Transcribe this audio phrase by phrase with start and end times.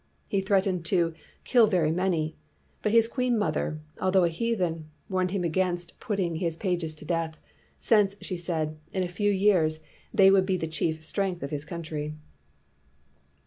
[0.27, 1.13] He threatened to
[1.43, 2.35] "kill very many."
[2.81, 7.37] But his queenmother, although a heathen, warned him against putting his pages to death;
[7.77, 9.79] since, she said, in a few years
[10.11, 12.15] they would be the chief strength of his country.